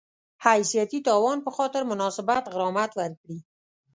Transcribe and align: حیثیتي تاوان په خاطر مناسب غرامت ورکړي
حیثیتي 0.45 0.99
تاوان 1.07 1.37
په 1.45 1.51
خاطر 1.57 1.81
مناسب 1.91 2.25
غرامت 2.53 2.91
ورکړي 2.95 3.37